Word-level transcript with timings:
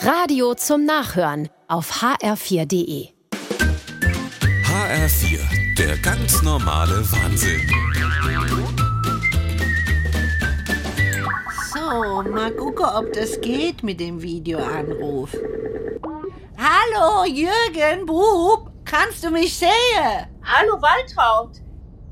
Radio 0.00 0.54
zum 0.54 0.84
Nachhören 0.84 1.48
auf 1.66 1.90
hr4.de. 2.02 3.08
HR4, 4.62 5.74
der 5.76 5.96
ganz 5.98 6.40
normale 6.42 7.02
Wahnsinn. 7.10 7.68
So, 11.72 12.22
mal 12.30 12.52
gucken, 12.52 12.84
ob 12.84 13.12
das 13.12 13.40
geht 13.40 13.82
mit 13.82 13.98
dem 13.98 14.22
Videoanruf. 14.22 15.36
Hallo, 16.56 17.24
Jürgen, 17.24 18.06
Bub, 18.06 18.70
kannst 18.84 19.24
du 19.24 19.30
mich 19.30 19.56
sehen? 19.58 20.28
Hallo 20.44 20.80
Waltraud, 20.80 21.56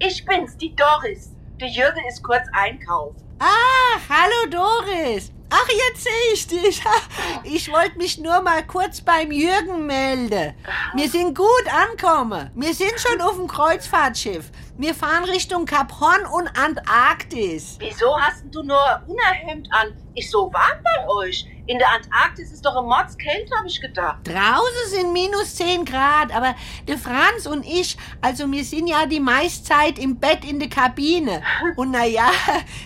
ich 0.00 0.24
bin's, 0.24 0.56
die 0.56 0.74
Doris. 0.74 1.30
Der 1.60 1.68
Jürgen 1.68 2.02
ist 2.08 2.22
kurz 2.24 2.46
einkaufen. 2.52 3.16
Ach, 3.38 4.00
hallo 4.08 4.50
Doris. 4.50 5.32
Ach, 5.48 5.68
jetzt 5.68 6.02
sehe 6.02 6.32
ich 6.32 6.46
dich. 6.46 6.82
Ich 7.44 7.70
wollte 7.72 7.96
mich 7.98 8.18
nur 8.18 8.40
mal 8.42 8.66
kurz 8.66 9.00
beim 9.00 9.30
Jürgen 9.30 9.86
melden. 9.86 10.54
Wir 10.94 11.08
sind 11.08 11.36
gut 11.36 11.64
angekommen. 11.72 12.50
Wir 12.54 12.74
sind 12.74 12.94
schon 12.98 13.20
auf 13.20 13.36
dem 13.36 13.46
Kreuzfahrtschiff. 13.46 14.50
Wir 14.76 14.94
fahren 14.94 15.24
Richtung 15.24 15.64
Kap 15.64 16.00
Horn 16.00 16.26
und 16.26 16.48
Antarktis. 16.58 17.76
Wieso 17.78 18.18
hast 18.20 18.44
du 18.50 18.62
nur 18.62 19.02
Unerhemd 19.06 19.68
an? 19.72 19.96
Ist 20.14 20.30
so 20.30 20.52
warm 20.52 20.82
bei 20.82 21.08
euch. 21.08 21.46
In 21.68 21.78
der 21.78 21.88
Antarktis 21.90 22.52
ist 22.52 22.64
doch 22.64 22.76
ein 22.76 22.84
Mordskälte, 22.84 23.52
habe 23.56 23.66
ich 23.66 23.80
gedacht. 23.80 24.18
Draußen 24.22 24.90
sind 24.90 25.12
minus 25.12 25.56
10 25.56 25.84
Grad, 25.84 26.32
aber 26.32 26.54
der 26.86 26.96
Franz 26.96 27.46
und 27.46 27.66
ich, 27.66 27.96
also 28.20 28.50
wir 28.52 28.64
sind 28.64 28.86
ja 28.86 29.04
die 29.06 29.18
meiste 29.18 29.64
Zeit 29.64 29.98
im 29.98 30.16
Bett 30.16 30.44
in 30.44 30.60
der 30.60 30.68
Kabine. 30.68 31.42
Und 31.76 31.90
naja, 31.90 32.30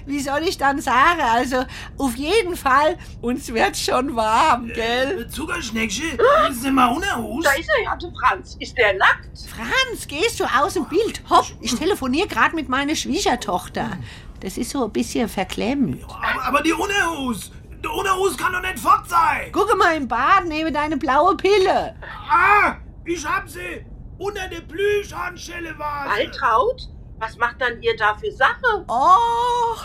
wie 0.06 0.20
soll 0.20 0.42
ich 0.44 0.56
dann 0.56 0.80
sagen? 0.80 1.20
Also 1.20 1.64
auf 1.98 2.16
jeden 2.16 2.56
Fall, 2.56 2.96
uns 3.20 3.52
wird 3.52 3.76
schon 3.76 4.16
warm, 4.16 4.68
gell? 4.68 5.28
Zuckerschneckchen, 5.28 6.18
ist 6.50 6.64
denn 6.64 6.74
mal 6.74 6.88
unerhust? 6.88 7.46
Da 7.46 7.52
ist 7.52 7.68
er 7.76 7.84
ja, 7.84 7.96
der 7.96 8.10
Franz. 8.12 8.56
Ist 8.59 8.76
der 8.76 8.94
nackt? 8.94 9.28
Franz, 9.48 10.06
gehst 10.09 10.40
du 10.40 10.44
aus 10.44 10.74
dem 10.74 10.87
Bild? 10.87 11.22
Hopp, 11.28 11.46
ich 11.60 11.74
telefoniere 11.74 12.28
gerade 12.28 12.54
mit 12.54 12.68
meiner 12.68 12.94
Schwiegertochter. 12.94 13.98
Das 14.40 14.56
ist 14.56 14.70
so 14.70 14.84
ein 14.84 14.90
bisschen 14.90 15.28
verklemmt. 15.28 16.02
Aber, 16.04 16.44
aber 16.44 16.62
die 16.62 16.72
Unerhus, 16.72 17.52
der 17.82 17.92
Unerhus 17.92 18.36
kann 18.36 18.52
doch 18.52 18.60
nicht 18.60 18.78
fort 18.78 19.09
sein. 19.09 19.50
Gucke 19.52 19.76
mal 19.76 19.96
im 19.96 20.06
Bad, 20.09 20.46
nehme 20.46 20.73
deine 20.73 20.96
blaue 20.96 21.36
Pille. 21.36 21.95
Ah, 22.30 22.76
ich 23.04 23.24
hab 23.26 23.48
sie. 23.48 23.84
Unter 24.18 24.48
der 24.48 24.60
Plüschhandschelle 24.60 25.78
war 25.78 26.04
sie. 26.04 26.26
Waltraud? 26.26 26.88
Was 27.18 27.37
macht 27.37 27.60
dann 27.60 27.82
ihr 27.82 27.95
da 27.98 28.14
für 28.14 28.32
Sache? 28.32 28.84
Oh, 28.88 29.76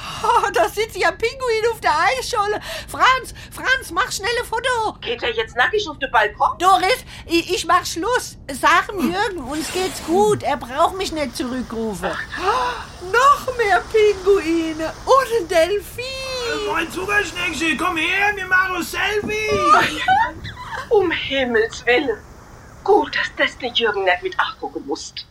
da 0.53 0.69
sitzt 0.69 0.95
ja 0.95 1.09
ein 1.09 1.17
Pinguin 1.17 1.71
auf 1.73 1.81
der 1.81 1.91
Eisscholle. 1.91 2.61
Franz, 2.87 3.33
Franz, 3.52 3.91
mach 3.91 4.09
schnell 4.09 4.30
ein 4.39 4.45
Foto. 4.45 4.97
Geht 5.02 5.21
er 5.21 5.33
jetzt 5.33 5.53
nackig 5.57 5.85
auf 5.89 5.99
den 5.99 6.09
Balkon? 6.11 6.57
Doris, 6.59 7.03
ich, 7.25 7.53
ich 7.53 7.65
mach 7.65 7.85
Schluss. 7.85 8.37
Sag 8.49 8.87
dem 8.87 9.11
Jürgen, 9.11 9.39
uns 9.49 9.69
geht's 9.73 10.02
gut. 10.05 10.43
Er 10.43 10.55
braucht 10.55 10.97
mich 10.97 11.11
nicht 11.11 11.35
zurückrufen. 11.35 12.09
Noch 13.11 13.57
mehr 13.57 13.81
Pinguine 13.91 14.93
und 15.05 15.41
ein 15.41 15.47
Delfin. 15.49 16.24
Mein 16.71 16.91
Zuckerschneckchen, 16.91 17.77
komm 17.77 17.97
her, 17.97 18.31
wir 18.35 18.47
machen 18.47 18.77
ein 18.77 18.83
Selfie. 18.83 19.49
Um 20.89 21.09
Himmels 21.11 21.85
Willen. 21.85 22.17
Gut, 22.83 23.15
dass 23.15 23.31
das 23.37 23.57
der 23.57 23.69
Jürgen 23.69 24.03
nicht 24.03 24.21
mit 24.21 24.39
achgucken 24.39 24.85
musst. 24.85 25.25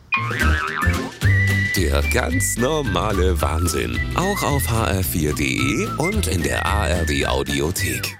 Der 1.76 2.02
ganz 2.12 2.56
normale 2.56 3.40
Wahnsinn. 3.40 3.98
Auch 4.16 4.42
auf 4.42 4.66
hr4.de 4.66 5.86
und 5.98 6.26
in 6.26 6.42
der 6.42 6.66
ARD 6.66 7.26
Audiothek. 7.26 8.18